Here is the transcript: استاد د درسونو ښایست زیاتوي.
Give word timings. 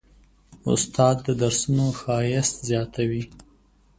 استاد 0.71 1.15
د 1.25 1.27
درسونو 1.41 1.85
ښایست 1.99 2.55
زیاتوي. 2.69 3.23